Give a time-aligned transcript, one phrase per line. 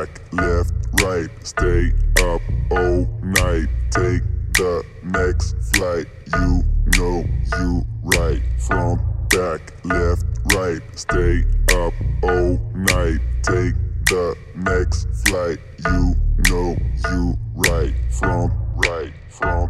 [0.00, 0.72] back, left,
[1.02, 3.68] right, stay up all night.
[3.90, 4.22] Take
[4.54, 6.62] the next flight, you
[6.96, 7.24] know
[7.58, 8.42] you right.
[8.58, 10.24] From back, left,
[10.54, 11.44] right, stay
[11.74, 11.92] up
[12.22, 13.20] all night.
[13.42, 13.74] Take
[14.06, 16.14] the next flight, you
[16.48, 16.76] know
[17.10, 17.94] you right.
[18.10, 19.69] From right, from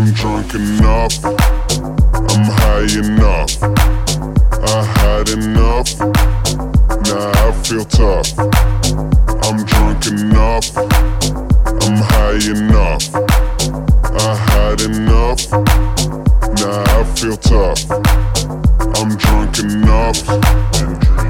[0.00, 1.22] I'm drunk enough.
[1.22, 3.62] I'm high enough.
[3.62, 6.00] I had enough.
[7.04, 8.32] Now I feel tough.
[9.44, 10.74] I'm drunk enough.
[11.84, 13.14] I'm high enough.
[14.16, 15.50] I had enough.
[16.56, 17.90] Now I feel tough.
[18.96, 20.26] I'm drunk enough.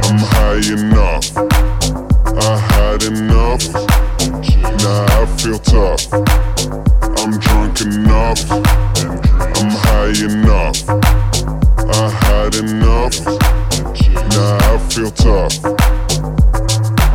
[0.06, 1.36] I'm high enough.
[2.38, 3.66] I had enough.
[4.78, 6.89] Now I feel tough.
[7.80, 8.44] Enough.
[8.50, 10.86] I'm high enough.
[11.88, 13.16] I had enough.
[14.28, 15.54] Now I feel tough.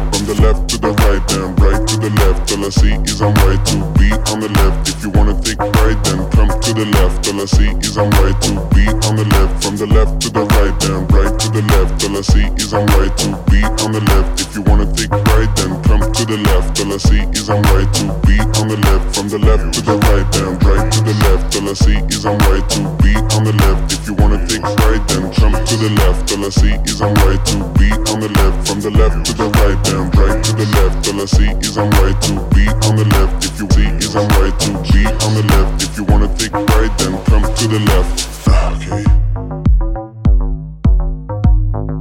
[0.09, 2.51] From the left to the right, then right to the left.
[2.51, 4.89] All I see is I'm right to be on the left.
[4.89, 6.44] If you wanna think right, then come
[6.75, 7.27] the left.
[7.31, 9.63] All I see is I'm right to be on the left.
[9.63, 12.03] From the left to the right, then right to the left.
[12.03, 14.41] All I see is I'm right to be on the left.
[14.43, 16.75] If you wanna think right, then come to the left.
[16.83, 19.15] All I see is I'm right to be on the left.
[19.15, 21.55] From the left to the right, then right to the left.
[21.55, 23.95] All I see is I'm right to be on the left.
[23.95, 26.27] If you wanna think right, then come to the left.
[26.35, 28.67] All I see is I'm right to be on the left.
[28.67, 31.07] From the left to the right, then right to the left.
[31.07, 33.47] All I see is I'm right to be on the left.
[33.47, 35.83] If you see is I'm right to be on the left.
[35.83, 38.47] If you wanna take right, then come to the left.
[38.75, 39.03] Okay.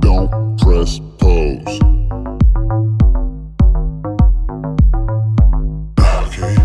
[0.01, 0.31] Don't
[0.61, 1.81] press pause.
[6.27, 6.57] Okay.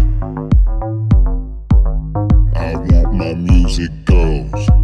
[2.55, 4.78] I want my music goes.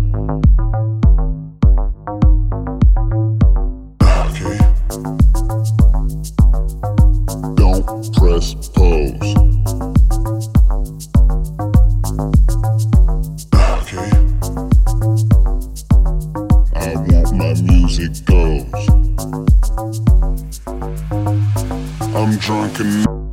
[22.46, 23.25] drunken.